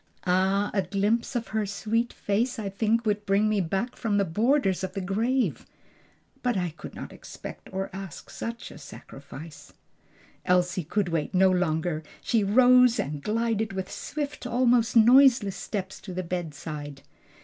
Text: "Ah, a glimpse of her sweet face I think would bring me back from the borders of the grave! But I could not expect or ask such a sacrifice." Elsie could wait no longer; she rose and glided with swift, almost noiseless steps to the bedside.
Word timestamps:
"Ah, 0.25 0.71
a 0.73 0.81
glimpse 0.81 1.35
of 1.35 1.49
her 1.49 1.63
sweet 1.63 2.11
face 2.11 2.57
I 2.57 2.69
think 2.69 3.05
would 3.05 3.23
bring 3.27 3.47
me 3.47 3.61
back 3.61 3.95
from 3.95 4.17
the 4.17 4.25
borders 4.25 4.83
of 4.83 4.93
the 4.93 4.99
grave! 4.99 5.67
But 6.41 6.57
I 6.57 6.71
could 6.71 6.95
not 6.95 7.13
expect 7.13 7.69
or 7.71 7.91
ask 7.93 8.31
such 8.31 8.71
a 8.71 8.79
sacrifice." 8.79 9.73
Elsie 10.43 10.83
could 10.85 11.09
wait 11.09 11.35
no 11.35 11.51
longer; 11.51 12.01
she 12.19 12.43
rose 12.43 12.99
and 12.99 13.21
glided 13.21 13.73
with 13.73 13.91
swift, 13.91 14.47
almost 14.47 14.95
noiseless 14.95 15.55
steps 15.55 16.01
to 16.01 16.15
the 16.15 16.23
bedside. 16.23 17.03